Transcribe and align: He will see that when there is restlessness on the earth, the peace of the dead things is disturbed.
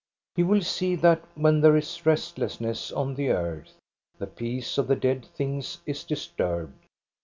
He 0.35 0.41
will 0.41 0.63
see 0.63 0.95
that 0.95 1.23
when 1.35 1.61
there 1.61 1.77
is 1.77 2.07
restlessness 2.07 2.91
on 2.91 3.13
the 3.13 3.29
earth, 3.29 3.77
the 4.17 4.25
peace 4.25 4.79
of 4.79 4.87
the 4.87 4.95
dead 4.95 5.25
things 5.27 5.77
is 5.85 6.03
disturbed. 6.03 6.87